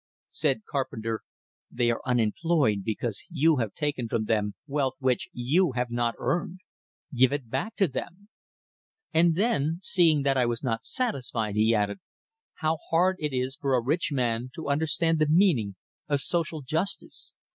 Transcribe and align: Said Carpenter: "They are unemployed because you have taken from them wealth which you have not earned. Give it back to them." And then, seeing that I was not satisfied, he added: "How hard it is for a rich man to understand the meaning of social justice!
Said 0.31 0.63
Carpenter: 0.67 1.21
"They 1.69 1.91
are 1.91 2.01
unemployed 2.07 2.79
because 2.83 3.21
you 3.29 3.57
have 3.57 3.75
taken 3.75 4.07
from 4.09 4.25
them 4.25 4.55
wealth 4.65 4.95
which 4.97 5.29
you 5.31 5.73
have 5.73 5.91
not 5.91 6.15
earned. 6.17 6.61
Give 7.13 7.31
it 7.31 7.51
back 7.51 7.75
to 7.75 7.87
them." 7.87 8.27
And 9.13 9.35
then, 9.35 9.77
seeing 9.83 10.23
that 10.23 10.37
I 10.37 10.47
was 10.47 10.63
not 10.63 10.85
satisfied, 10.85 11.53
he 11.53 11.75
added: 11.75 11.99
"How 12.61 12.77
hard 12.89 13.17
it 13.19 13.31
is 13.31 13.55
for 13.57 13.75
a 13.75 13.79
rich 13.83 14.11
man 14.11 14.49
to 14.55 14.69
understand 14.69 15.19
the 15.19 15.27
meaning 15.29 15.75
of 16.09 16.19
social 16.21 16.63
justice! 16.63 17.33